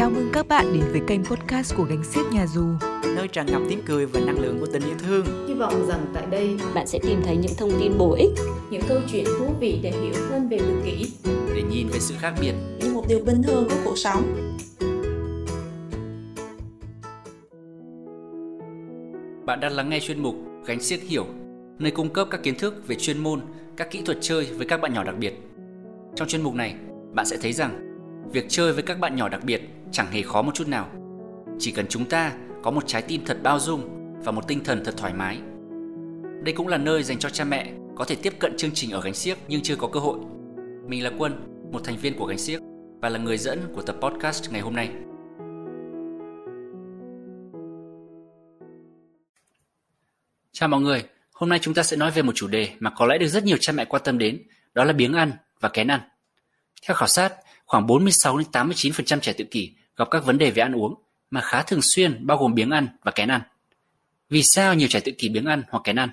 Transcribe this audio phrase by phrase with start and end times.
[0.00, 2.62] Chào mừng các bạn đến với kênh podcast của Gánh Xiếc Nhà Dù
[3.16, 5.46] nơi tràn ngập tiếng cười và năng lượng của tình yêu thương.
[5.48, 8.30] Hy vọng rằng tại đây bạn sẽ tìm thấy những thông tin bổ ích,
[8.70, 11.12] những câu chuyện thú vị để hiểu hơn về tự kỷ,
[11.54, 14.22] để nhìn về sự khác biệt như một điều bình thường của cuộc sống.
[19.46, 20.34] Bạn đang lắng nghe chuyên mục
[20.66, 21.26] Gánh Xiếc Hiểu,
[21.78, 23.40] nơi cung cấp các kiến thức về chuyên môn,
[23.76, 25.34] các kỹ thuật chơi với các bạn nhỏ đặc biệt.
[26.14, 26.74] Trong chuyên mục này,
[27.12, 27.86] bạn sẽ thấy rằng
[28.32, 30.90] việc chơi với các bạn nhỏ đặc biệt chẳng hề khó một chút nào.
[31.58, 33.88] Chỉ cần chúng ta có một trái tim thật bao dung
[34.24, 35.38] và một tinh thần thật thoải mái.
[36.44, 39.00] Đây cũng là nơi dành cho cha mẹ có thể tiếp cận chương trình ở
[39.00, 40.18] gánh xiếc nhưng chưa có cơ hội.
[40.86, 41.32] Mình là Quân,
[41.72, 42.60] một thành viên của gánh xiếc
[43.00, 44.90] và là người dẫn của tập podcast ngày hôm nay.
[50.52, 53.06] Chào mọi người, hôm nay chúng ta sẽ nói về một chủ đề mà có
[53.06, 54.42] lẽ được rất nhiều cha mẹ quan tâm đến,
[54.74, 56.00] đó là biếng ăn và kén ăn.
[56.86, 57.34] Theo khảo sát,
[57.66, 60.94] khoảng 46 đến 89% trẻ tự kỷ gặp các vấn đề về ăn uống
[61.30, 63.40] mà khá thường xuyên bao gồm biếng ăn và kén ăn.
[64.30, 66.10] Vì sao nhiều trẻ tự kỷ biếng ăn hoặc kén ăn?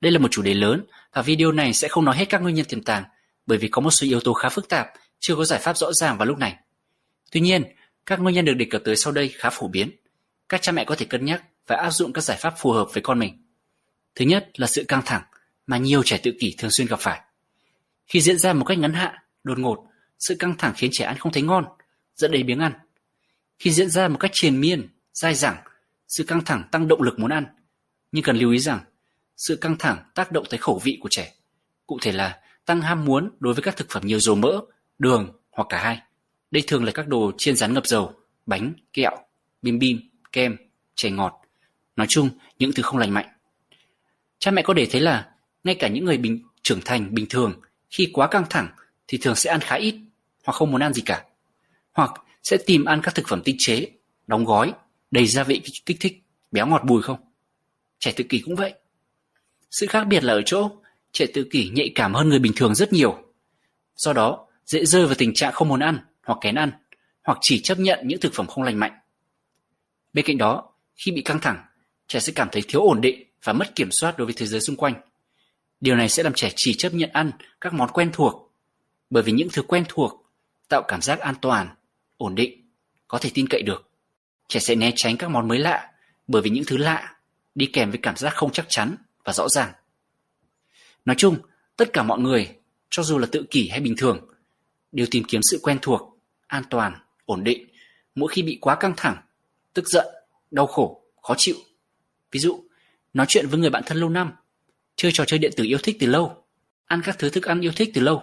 [0.00, 2.54] Đây là một chủ đề lớn và video này sẽ không nói hết các nguyên
[2.54, 3.04] nhân tiềm tàng
[3.46, 5.92] bởi vì có một số yếu tố khá phức tạp, chưa có giải pháp rõ
[5.92, 6.56] ràng vào lúc này.
[7.32, 7.62] Tuy nhiên,
[8.06, 9.90] các nguyên nhân được đề cập tới sau đây khá phổ biến.
[10.48, 12.88] Các cha mẹ có thể cân nhắc và áp dụng các giải pháp phù hợp
[12.92, 13.42] với con mình.
[14.14, 15.22] Thứ nhất là sự căng thẳng
[15.66, 17.20] mà nhiều trẻ tự kỷ thường xuyên gặp phải.
[18.06, 19.86] Khi diễn ra một cách ngắn hạn, đột ngột,
[20.18, 21.64] sự căng thẳng khiến trẻ ăn không thấy ngon,
[22.16, 22.72] dẫn đến biếng ăn.
[23.60, 25.56] Khi diễn ra một cách triền miên, dai dẳng,
[26.08, 27.46] sự căng thẳng tăng động lực muốn ăn.
[28.12, 28.80] Nhưng cần lưu ý rằng,
[29.36, 31.34] sự căng thẳng tác động tới khẩu vị của trẻ.
[31.86, 34.60] Cụ thể là tăng ham muốn đối với các thực phẩm nhiều dầu mỡ,
[34.98, 36.00] đường hoặc cả hai.
[36.50, 38.14] Đây thường là các đồ chiên rán ngập dầu,
[38.46, 39.16] bánh, kẹo,
[39.62, 40.00] bim bim,
[40.32, 40.56] kem,
[40.94, 41.40] chè ngọt.
[41.96, 43.28] Nói chung, những thứ không lành mạnh.
[44.38, 45.30] Cha mẹ có để thấy là
[45.64, 48.68] ngay cả những người bình trưởng thành bình thường khi quá căng thẳng
[49.08, 49.94] thì thường sẽ ăn khá ít
[50.44, 51.24] hoặc không muốn ăn gì cả.
[51.92, 52.10] Hoặc
[52.42, 53.88] sẽ tìm ăn các thực phẩm tinh chế,
[54.26, 54.72] đóng gói,
[55.10, 57.18] đầy gia vị kích thích, béo ngọt bùi không?
[57.98, 58.74] Trẻ tự kỷ cũng vậy.
[59.70, 60.70] Sự khác biệt là ở chỗ
[61.12, 63.22] trẻ tự kỷ nhạy cảm hơn người bình thường rất nhiều.
[63.96, 66.70] Do đó, dễ rơi vào tình trạng không muốn ăn hoặc kén ăn,
[67.24, 68.92] hoặc chỉ chấp nhận những thực phẩm không lành mạnh.
[70.12, 71.64] Bên cạnh đó, khi bị căng thẳng,
[72.08, 74.60] trẻ sẽ cảm thấy thiếu ổn định và mất kiểm soát đối với thế giới
[74.60, 74.94] xung quanh.
[75.80, 77.30] Điều này sẽ làm trẻ chỉ chấp nhận ăn
[77.60, 78.52] các món quen thuộc,
[79.10, 80.26] bởi vì những thứ quen thuộc
[80.68, 81.68] tạo cảm giác an toàn
[82.20, 82.62] ổn định,
[83.08, 83.88] có thể tin cậy được.
[84.48, 85.92] Trẻ sẽ né tránh các món mới lạ
[86.28, 87.16] bởi vì những thứ lạ
[87.54, 89.72] đi kèm với cảm giác không chắc chắn và rõ ràng.
[91.04, 91.38] Nói chung,
[91.76, 92.56] tất cả mọi người,
[92.90, 94.28] cho dù là tự kỷ hay bình thường,
[94.92, 97.66] đều tìm kiếm sự quen thuộc, an toàn, ổn định
[98.14, 99.16] mỗi khi bị quá căng thẳng,
[99.74, 100.06] tức giận,
[100.50, 101.56] đau khổ, khó chịu.
[102.32, 102.64] Ví dụ,
[103.14, 104.32] nói chuyện với người bạn thân lâu năm,
[104.96, 106.44] chơi trò chơi điện tử yêu thích từ lâu,
[106.86, 108.22] ăn các thứ thức ăn yêu thích từ lâu,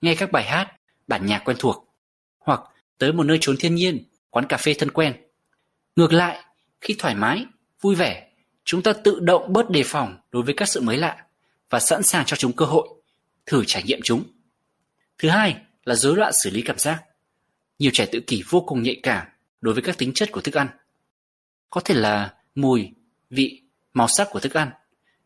[0.00, 0.72] nghe các bài hát,
[1.08, 1.94] bản nhạc quen thuộc,
[2.38, 2.60] hoặc
[2.98, 5.16] tới một nơi trốn thiên nhiên, quán cà phê thân quen.
[5.96, 6.44] Ngược lại,
[6.80, 7.46] khi thoải mái,
[7.80, 8.28] vui vẻ,
[8.64, 11.24] chúng ta tự động bớt đề phòng đối với các sự mới lạ
[11.70, 12.88] và sẵn sàng cho chúng cơ hội,
[13.46, 14.24] thử trải nghiệm chúng.
[15.18, 17.04] Thứ hai là rối loạn xử lý cảm giác.
[17.78, 19.26] Nhiều trẻ tự kỷ vô cùng nhạy cảm
[19.60, 20.68] đối với các tính chất của thức ăn.
[21.70, 22.90] Có thể là mùi,
[23.30, 23.62] vị,
[23.92, 24.70] màu sắc của thức ăn,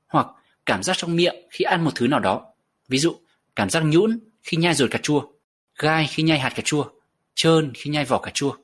[0.06, 0.26] hoặc
[0.66, 2.52] cảm giác trong miệng khi ăn một thứ nào đó.
[2.88, 3.16] Ví dụ,
[3.56, 5.22] cảm giác nhũn khi nhai ruột cà chua,
[5.78, 6.90] gai khi nhai hạt cà chua,
[7.38, 8.56] trơn khi nhai vỏ cà chua,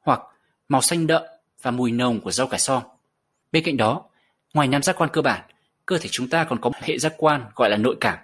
[0.00, 0.20] hoặc
[0.68, 1.22] màu xanh đậm
[1.62, 2.82] và mùi nồng của rau cải xong.
[3.52, 4.04] Bên cạnh đó,
[4.54, 5.50] ngoài năm giác quan cơ bản,
[5.86, 8.18] cơ thể chúng ta còn có một hệ giác quan gọi là nội cảm,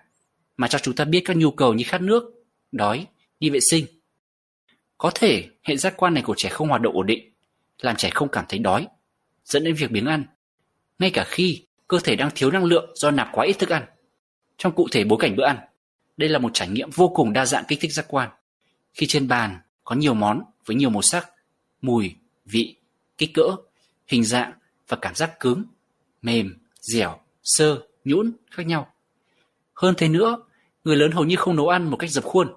[0.56, 2.24] mà cho chúng ta biết các nhu cầu như khát nước,
[2.72, 3.06] đói,
[3.40, 3.86] đi vệ sinh.
[4.98, 7.32] Có thể hệ giác quan này của trẻ không hoạt động ổn định,
[7.80, 8.86] làm trẻ không cảm thấy đói,
[9.44, 10.24] dẫn đến việc biếng ăn,
[10.98, 13.84] ngay cả khi cơ thể đang thiếu năng lượng do nạp quá ít thức ăn.
[14.58, 15.58] Trong cụ thể bối cảnh bữa ăn,
[16.16, 18.30] đây là một trải nghiệm vô cùng đa dạng kích thích giác quan.
[18.92, 19.60] Khi trên bàn
[19.92, 21.30] có nhiều món với nhiều màu sắc,
[21.82, 22.14] mùi,
[22.44, 22.76] vị,
[23.18, 23.56] kích cỡ,
[24.06, 24.52] hình dạng
[24.88, 25.64] và cảm giác cứng,
[26.22, 28.92] mềm, dẻo, sơ, nhũn khác nhau.
[29.74, 30.42] Hơn thế nữa,
[30.84, 32.52] người lớn hầu như không nấu ăn một cách dập khuôn,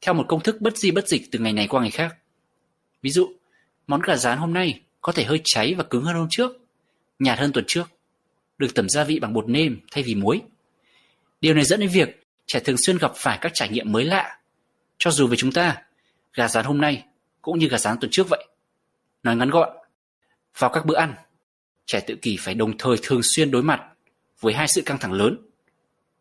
[0.00, 2.16] theo một công thức bất di bất dịch từ ngày này qua ngày khác.
[3.02, 3.28] Ví dụ,
[3.86, 6.52] món gà rán hôm nay có thể hơi cháy và cứng hơn hôm trước,
[7.18, 7.90] nhạt hơn tuần trước,
[8.58, 10.42] được tẩm gia vị bằng bột nêm thay vì muối.
[11.40, 14.38] Điều này dẫn đến việc trẻ thường xuyên gặp phải các trải nghiệm mới lạ.
[14.98, 15.82] Cho dù với chúng ta,
[16.34, 17.04] gà rán hôm nay
[17.42, 18.46] cũng như gà rán tuần trước vậy.
[19.22, 19.76] Nói ngắn gọn,
[20.58, 21.14] vào các bữa ăn,
[21.86, 23.82] trẻ tự kỷ phải đồng thời thường xuyên đối mặt
[24.40, 25.36] với hai sự căng thẳng lớn.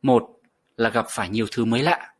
[0.01, 0.29] Một
[0.77, 2.13] là gặp phải nhiều thứ mới lạ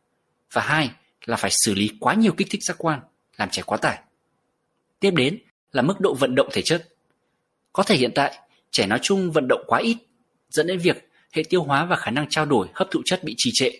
[0.52, 0.90] và hai
[1.24, 3.00] là phải xử lý quá nhiều kích thích giác quan
[3.36, 4.02] làm trẻ quá tải.
[5.00, 5.38] Tiếp đến
[5.72, 6.88] là mức độ vận động thể chất.
[7.72, 8.38] Có thể hiện tại
[8.70, 9.96] trẻ nói chung vận động quá ít
[10.48, 13.34] dẫn đến việc hệ tiêu hóa và khả năng trao đổi hấp thụ chất bị
[13.36, 13.70] trì trệ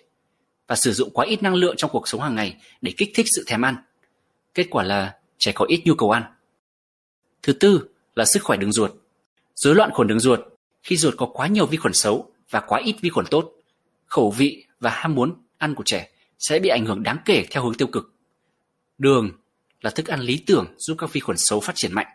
[0.66, 3.26] và sử dụng quá ít năng lượng trong cuộc sống hàng ngày để kích thích
[3.36, 3.76] sự thèm ăn.
[4.54, 6.22] Kết quả là trẻ có ít nhu cầu ăn,
[7.42, 8.90] Thứ tư là sức khỏe đường ruột.
[9.54, 10.40] Rối loạn khuẩn đường ruột
[10.82, 13.52] khi ruột có quá nhiều vi khuẩn xấu và quá ít vi khuẩn tốt,
[14.06, 17.64] khẩu vị và ham muốn ăn của trẻ sẽ bị ảnh hưởng đáng kể theo
[17.64, 18.14] hướng tiêu cực.
[18.98, 19.30] Đường
[19.80, 22.06] là thức ăn lý tưởng giúp các vi khuẩn xấu phát triển mạnh.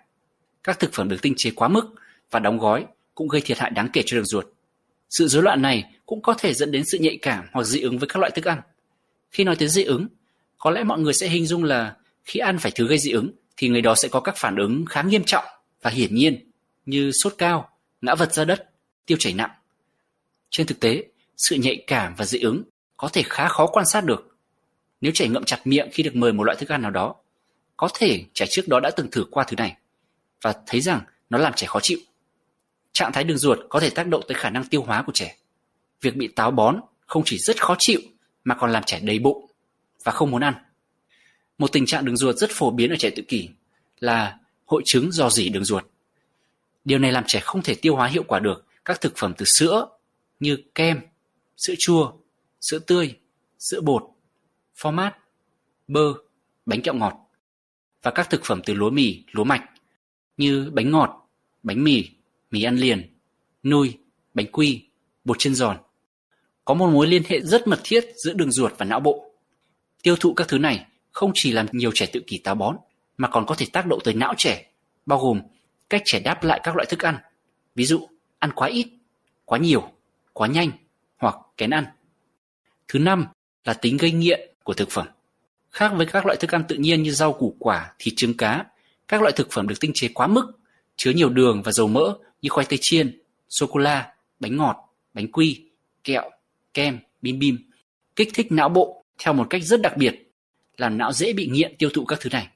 [0.64, 1.86] Các thực phẩm được tinh chế quá mức
[2.32, 2.86] và đóng gói
[3.16, 4.46] cũng gây thiệt hại đáng kể cho đường ruột.
[5.10, 7.98] Sự rối loạn này cũng có thể dẫn đến sự nhạy cảm hoặc dị ứng
[7.98, 8.62] với các loại thức ăn.
[9.32, 10.08] Khi nói tới dị ứng,
[10.58, 13.32] có lẽ mọi người sẽ hình dung là khi ăn phải thứ gây dị ứng
[13.58, 15.46] thì người đó sẽ có các phản ứng khá nghiêm trọng
[15.82, 16.52] và hiển nhiên
[16.86, 17.70] như sốt cao,
[18.02, 18.70] ngã vật ra đất,
[19.06, 19.52] tiêu chảy nặng.
[20.50, 21.04] Trên thực tế,
[21.38, 22.64] sự nhạy cảm và dị ứng
[22.98, 24.38] có thể khá khó quan sát được.
[25.02, 27.16] Nếu trẻ ngậm chặt miệng khi được mời một loại thức ăn nào đó,
[27.78, 29.78] có thể trẻ trước đó đã từng thử qua thứ này
[30.42, 32.00] và thấy rằng nó làm trẻ khó chịu.
[32.92, 35.36] Trạng thái đường ruột có thể tác động tới khả năng tiêu hóa của trẻ.
[36.02, 38.00] Việc bị táo bón không chỉ rất khó chịu
[38.44, 39.52] mà còn làm trẻ đầy bụng
[40.04, 40.54] và không muốn ăn.
[41.58, 43.50] Một tình trạng đường ruột rất phổ biến ở trẻ tự kỷ
[44.00, 45.86] là hội chứng do dỉ đường ruột.
[46.86, 49.46] Điều này làm trẻ không thể tiêu hóa hiệu quả được các thực phẩm từ
[49.46, 49.88] sữa
[50.40, 51.00] như kem,
[51.58, 52.12] sữa chua,
[52.62, 53.16] sữa tươi,
[53.60, 54.04] sữa bột,
[54.78, 55.12] format,
[55.88, 56.14] bơ,
[56.66, 57.14] bánh kẹo ngọt
[58.02, 59.64] và các thực phẩm từ lúa mì, lúa mạch
[60.38, 61.30] như bánh ngọt,
[61.64, 62.10] bánh mì,
[62.52, 63.18] mì ăn liền,
[63.64, 63.98] nuôi,
[64.34, 64.82] bánh quy,
[65.26, 65.78] bột chiên giòn.
[66.66, 69.32] Có một mối liên hệ rất mật thiết giữa đường ruột và não bộ.
[70.04, 70.86] Tiêu thụ các thứ này
[71.16, 72.78] không chỉ làm nhiều trẻ tự kỷ táo bón
[73.18, 74.66] mà còn có thể tác động tới não trẻ,
[75.06, 75.42] bao gồm
[75.90, 77.18] cách trẻ đáp lại các loại thức ăn.
[77.76, 78.08] Ví dụ,
[78.40, 78.88] ăn quá ít,
[79.46, 79.92] quá nhiều,
[80.34, 80.72] quá nhanh
[81.18, 81.86] hoặc kén ăn.
[82.88, 83.26] Thứ năm
[83.64, 85.08] là tính gây nghiện của thực phẩm.
[85.72, 88.66] Khác với các loại thức ăn tự nhiên như rau củ quả, thịt trứng cá,
[89.08, 90.52] các loại thực phẩm được tinh chế quá mức,
[90.96, 94.76] chứa nhiều đường và dầu mỡ như khoai tây chiên, sô cô la, bánh ngọt,
[95.14, 95.66] bánh quy,
[96.04, 96.30] kẹo,
[96.74, 97.58] kem, bim bim,
[98.16, 100.25] kích thích não bộ theo một cách rất đặc biệt,
[100.78, 102.48] làm não dễ bị nghiện tiêu thụ các thứ này.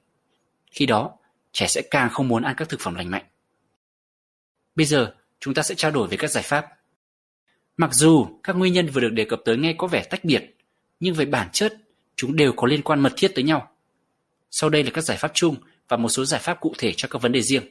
[0.70, 1.16] Khi đó,
[1.52, 3.24] trẻ sẽ càng không muốn ăn các thực phẩm lành mạnh.
[4.74, 6.66] Bây giờ, chúng ta sẽ trao đổi về các giải pháp.
[7.76, 10.56] Mặc dù các nguyên nhân vừa được đề cập tới nghe có vẻ tách biệt,
[11.00, 11.76] nhưng về bản chất,
[12.16, 13.70] chúng đều có liên quan mật thiết tới nhau.
[14.50, 15.56] Sau đây là các giải pháp chung
[15.88, 17.62] và một số giải pháp cụ thể cho các vấn đề riêng.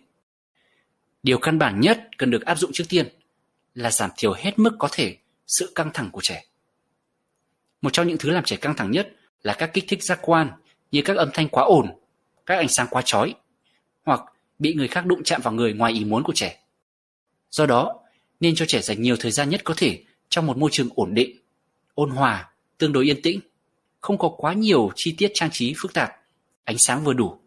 [1.23, 3.07] Điều căn bản nhất cần được áp dụng trước tiên
[3.73, 5.17] là giảm thiểu hết mức có thể
[5.47, 6.45] sự căng thẳng của trẻ.
[7.81, 10.51] Một trong những thứ làm trẻ căng thẳng nhất là các kích thích giác quan
[10.91, 11.87] như các âm thanh quá ồn,
[12.45, 13.35] các ánh sáng quá chói,
[14.05, 14.21] hoặc
[14.59, 16.63] bị người khác đụng chạm vào người ngoài ý muốn của trẻ.
[17.51, 17.99] Do đó,
[18.39, 21.13] nên cho trẻ dành nhiều thời gian nhất có thể trong một môi trường ổn
[21.13, 21.37] định,
[21.93, 23.39] ôn hòa, tương đối yên tĩnh,
[24.01, 26.11] không có quá nhiều chi tiết trang trí phức tạp,
[26.63, 27.39] ánh sáng vừa đủ,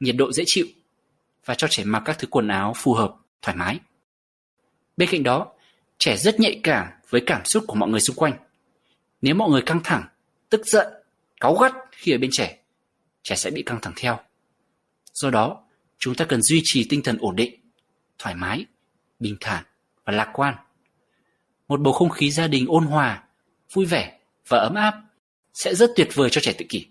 [0.00, 0.66] nhiệt độ dễ chịu
[1.44, 3.78] và cho trẻ mặc các thứ quần áo phù hợp, thoải mái.
[4.96, 5.46] Bên cạnh đó,
[5.98, 8.32] trẻ rất nhạy cảm với cảm xúc của mọi người xung quanh.
[9.22, 10.04] Nếu mọi người căng thẳng,
[10.50, 10.86] tức giận,
[11.40, 12.58] cáu gắt khi ở bên trẻ,
[13.22, 14.18] trẻ sẽ bị căng thẳng theo.
[15.12, 15.64] Do đó,
[15.98, 17.60] chúng ta cần duy trì tinh thần ổn định,
[18.18, 18.66] thoải mái,
[19.20, 19.64] bình thản
[20.04, 20.54] và lạc quan.
[21.68, 23.24] Một bầu không khí gia đình ôn hòa,
[23.72, 24.18] vui vẻ
[24.48, 24.94] và ấm áp
[25.54, 26.86] sẽ rất tuyệt vời cho trẻ tự kỷ.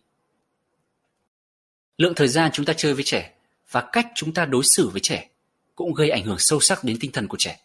[1.98, 3.34] Lượng thời gian chúng ta chơi với trẻ
[3.72, 5.30] và cách chúng ta đối xử với trẻ
[5.76, 7.60] cũng gây ảnh hưởng sâu sắc đến tinh thần của trẻ.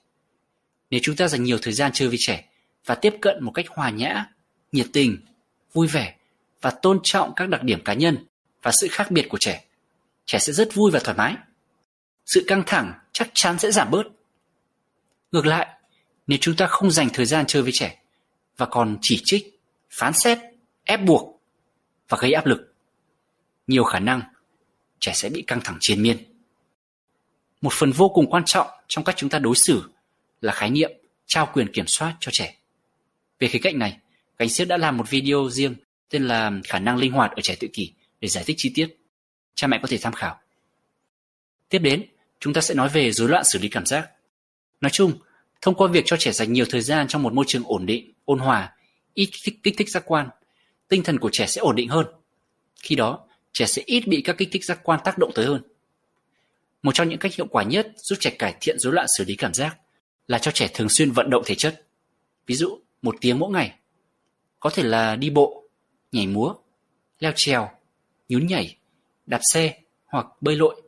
[0.91, 2.49] Nếu chúng ta dành nhiều thời gian chơi với trẻ
[2.87, 4.27] và tiếp cận một cách hòa nhã,
[4.73, 5.19] nhiệt tình,
[5.73, 6.17] vui vẻ
[6.63, 8.27] và tôn trọng các đặc điểm cá nhân
[8.63, 9.65] và sự khác biệt của trẻ,
[10.25, 11.37] trẻ sẽ rất vui và thoải mái.
[12.27, 14.03] Sự căng thẳng chắc chắn sẽ giảm bớt.
[15.33, 15.69] Ngược lại,
[16.27, 18.03] nếu chúng ta không dành thời gian chơi với trẻ
[18.57, 20.39] và còn chỉ trích, phán xét,
[20.85, 21.43] ép buộc
[22.09, 22.75] và gây áp lực,
[23.67, 24.23] nhiều khả năng
[25.01, 26.17] trẻ sẽ bị căng thẳng triền miên.
[27.61, 29.91] Một phần vô cùng quan trọng trong cách chúng ta đối xử
[30.41, 30.91] là khái niệm
[31.27, 32.57] trao quyền kiểm soát cho trẻ.
[33.39, 33.99] Về khía cạnh này,
[34.39, 35.75] Cánh Siết đã làm một video riêng
[36.13, 38.97] tên là khả năng linh hoạt ở trẻ tự kỷ để giải thích chi tiết.
[39.55, 40.41] Cha mẹ có thể tham khảo.
[41.69, 42.07] Tiếp đến,
[42.41, 44.11] chúng ta sẽ nói về rối loạn xử lý cảm giác.
[44.81, 45.13] Nói chung,
[45.61, 48.13] thông qua việc cho trẻ dành nhiều thời gian trong một môi trường ổn định,
[48.25, 48.73] ôn hòa,
[49.15, 50.29] ít kích thích, kích thích giác quan,
[50.89, 52.07] tinh thần của trẻ sẽ ổn định hơn.
[52.83, 55.63] Khi đó, trẻ sẽ ít bị các kích thích giác quan tác động tới hơn.
[56.83, 59.37] Một trong những cách hiệu quả nhất giúp trẻ cải thiện rối loạn xử lý
[59.37, 59.77] cảm giác
[60.27, 61.87] là cho trẻ thường xuyên vận động thể chất.
[62.47, 63.75] Ví dụ, một tiếng mỗi ngày.
[64.61, 65.62] Có thể là đi bộ,
[66.13, 66.55] nhảy múa,
[67.19, 67.71] leo trèo,
[68.29, 68.77] nhún nhảy,
[69.27, 70.83] đạp xe hoặc bơi lội.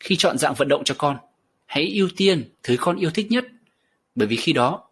[0.00, 1.18] Khi chọn dạng vận động cho con,
[1.66, 3.44] hãy ưu tiên thứ con yêu thích nhất,
[4.14, 4.88] bởi vì khi đó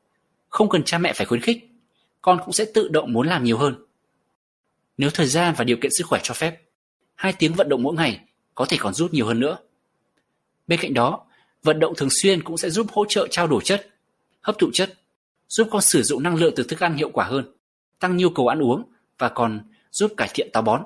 [0.49, 1.69] không cần cha mẹ phải khuyến khích,
[2.21, 3.85] con cũng sẽ tự động muốn làm nhiều hơn.
[4.99, 6.61] Nếu thời gian và điều kiện sức khỏe cho phép,
[7.15, 8.21] hai tiếng vận động mỗi ngày
[8.55, 9.59] có thể còn rút nhiều hơn nữa.
[10.67, 11.25] Bên cạnh đó,
[11.63, 13.89] vận động thường xuyên cũng sẽ giúp hỗ trợ trao đổi chất,
[14.41, 14.95] hấp thụ chất,
[15.49, 17.55] giúp con sử dụng năng lượng từ thức ăn hiệu quả hơn,
[17.99, 18.85] tăng nhu cầu ăn uống
[19.19, 19.61] và còn
[19.91, 20.83] giúp cải thiện táo bón.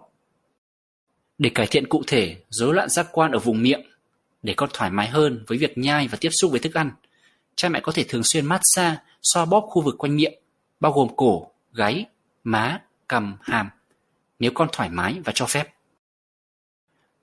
[1.39, 3.83] Để cải thiện cụ thể rối loạn giác quan ở vùng miệng,
[4.43, 6.91] Để con thoải mái hơn với việc nhai và tiếp xúc với thức ăn,
[7.57, 10.35] cha mẹ có thể thường xuyên massage, xoa bóp khu vực quanh miệng,
[10.81, 12.07] bao gồm cổ, gáy,
[12.45, 13.71] má, cằm, hàm,
[14.39, 15.69] nếu con thoải mái và cho phép.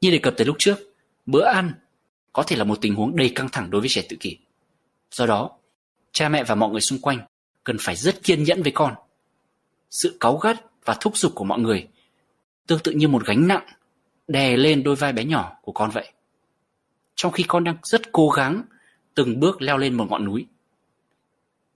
[0.02, 0.78] Như đề cập tới lúc trước,
[1.26, 1.74] bữa ăn
[2.34, 4.38] có thể là một tình huống đầy căng thẳng đối với trẻ tự kỷ.
[5.12, 5.52] Do đó,
[6.12, 7.20] cha mẹ và mọi người xung quanh
[7.64, 8.96] cần phải rất kiên nhẫn với con.
[9.90, 11.88] Sự cáu gắt và thúc giục của mọi người
[12.68, 13.66] tương tự như một gánh nặng
[14.28, 16.12] đè lên đôi vai bé nhỏ của con vậy.
[17.16, 18.64] Trong khi con đang rất cố gắng
[19.16, 20.46] từng bước leo lên một ngọn núi.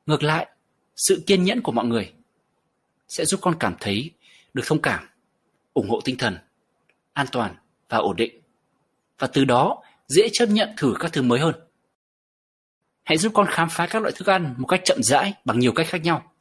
[0.05, 0.47] Ngược lại,
[0.95, 2.13] sự kiên nhẫn của mọi người
[3.07, 4.11] sẽ giúp con cảm thấy
[4.53, 5.07] được thông cảm,
[5.73, 6.37] ủng hộ tinh thần,
[7.13, 7.55] an toàn
[7.89, 8.41] và ổn định.
[9.19, 11.55] Và từ đó dễ chấp nhận thử các thứ mới hơn.
[13.03, 15.71] Hãy giúp con khám phá các loại thức ăn một cách chậm rãi bằng nhiều
[15.71, 16.31] cách khác nhau.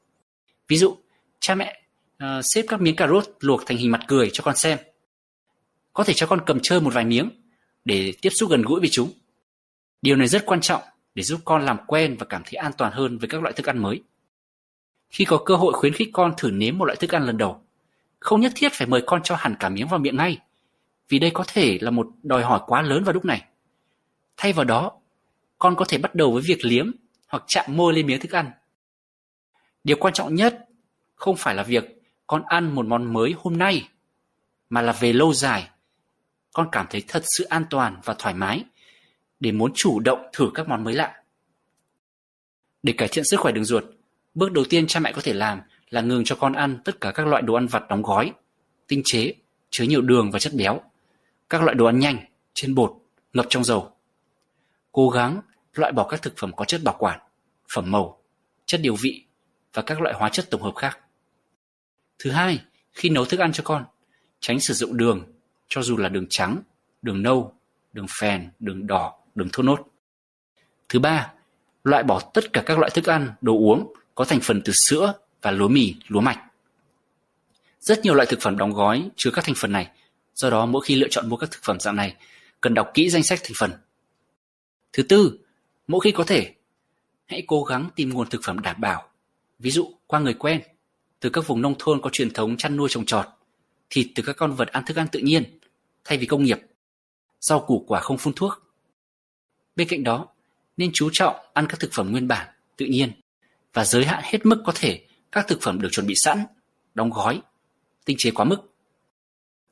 [0.68, 0.96] Ví dụ,
[1.40, 1.81] cha mẹ
[2.22, 4.78] uh, xếp các miếng cà rốt luộc thành hình mặt cười cho con xem.
[5.92, 7.30] Có thể cho con cầm chơi một vài miếng
[7.84, 9.12] để tiếp xúc gần gũi với chúng.
[10.02, 10.82] Điều này rất quan trọng
[11.14, 13.66] để giúp con làm quen và cảm thấy an toàn hơn với các loại thức
[13.66, 14.02] ăn mới.
[15.10, 17.62] Khi có cơ hội khuyến khích con thử nếm một loại thức ăn lần đầu,
[18.20, 20.38] không nhất thiết phải mời con cho hẳn cả miếng vào miệng ngay,
[21.08, 23.44] vì đây có thể là một đòi hỏi quá lớn vào lúc này.
[24.36, 24.92] Thay vào đó,
[25.58, 26.90] con có thể bắt đầu với việc liếm
[27.28, 28.50] hoặc chạm môi lên miếng thức ăn.
[29.84, 30.68] Điều quan trọng nhất
[31.14, 32.01] không phải là việc
[32.32, 33.88] con ăn một món mới hôm nay,
[34.70, 35.68] mà là về lâu dài.
[36.52, 38.64] Con cảm thấy thật sự an toàn và thoải mái
[39.40, 41.22] để muốn chủ động thử các món mới lạ.
[42.82, 43.84] Để cải thiện sức khỏe đường ruột,
[44.34, 45.60] bước đầu tiên cha mẹ có thể làm
[45.90, 48.32] là ngừng cho con ăn tất cả các loại đồ ăn vặt đóng gói,
[48.86, 49.34] tinh chế,
[49.70, 50.80] chứa nhiều đường và chất béo,
[51.50, 52.18] các loại đồ ăn nhanh,
[52.54, 52.92] trên bột,
[53.32, 53.92] ngập trong dầu.
[54.92, 55.40] Cố gắng
[55.74, 57.20] loại bỏ các thực phẩm có chất bảo quản,
[57.74, 58.22] phẩm màu,
[58.66, 59.24] chất điều vị
[59.72, 60.98] và các loại hóa chất tổng hợp khác.
[62.22, 62.62] Thứ hai,
[62.92, 63.84] khi nấu thức ăn cho con,
[64.40, 65.32] tránh sử dụng đường,
[65.68, 66.58] cho dù là đường trắng,
[67.02, 67.54] đường nâu,
[67.92, 69.88] đường phèn, đường đỏ, đường thốt nốt.
[70.88, 71.32] Thứ ba,
[71.84, 75.14] loại bỏ tất cả các loại thức ăn, đồ uống có thành phần từ sữa
[75.42, 76.38] và lúa mì, lúa mạch.
[77.80, 79.90] Rất nhiều loại thực phẩm đóng gói chứa các thành phần này,
[80.34, 82.16] do đó mỗi khi lựa chọn mua các thực phẩm dạng này,
[82.60, 83.72] cần đọc kỹ danh sách thành phần.
[84.92, 85.38] Thứ tư,
[85.86, 86.54] mỗi khi có thể,
[87.26, 89.08] hãy cố gắng tìm nguồn thực phẩm đảm bảo,
[89.58, 90.62] ví dụ qua người quen,
[91.22, 93.26] từ các vùng nông thôn có truyền thống chăn nuôi trồng trọt,
[93.90, 95.58] thịt từ các con vật ăn thức ăn tự nhiên,
[96.04, 96.58] thay vì công nghiệp,
[97.40, 98.52] rau củ quả không phun thuốc.
[99.76, 100.28] Bên cạnh đó,
[100.76, 103.12] nên chú trọng ăn các thực phẩm nguyên bản, tự nhiên
[103.72, 106.44] và giới hạn hết mức có thể các thực phẩm được chuẩn bị sẵn,
[106.94, 107.42] đóng gói,
[108.04, 108.58] tinh chế quá mức.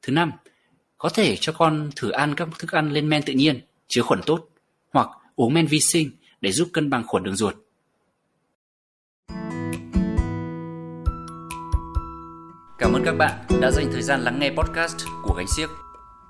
[0.02, 0.32] Thứ năm,
[0.98, 4.20] có thể cho con thử ăn các thức ăn lên men tự nhiên, chứa khuẩn
[4.26, 4.48] tốt,
[4.92, 7.56] hoặc uống men vi sinh để giúp cân bằng khuẩn đường ruột.
[12.80, 15.70] Cảm ơn các bạn đã dành thời gian lắng nghe podcast của Gánh siếc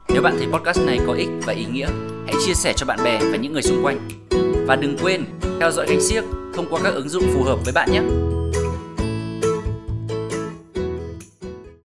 [0.08, 1.88] Nếu bạn thấy podcast này có ích và ý nghĩa,
[2.26, 4.08] hãy chia sẻ cho bạn bè và những người xung quanh.
[4.66, 5.24] Và đừng quên
[5.60, 8.00] theo dõi Gánh siếc thông qua các ứng dụng phù hợp với bạn nhé.